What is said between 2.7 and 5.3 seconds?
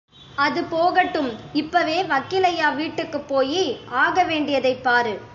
வீட்டுக்குப் போயி ஆகவேண்டி யதைப் பாரு.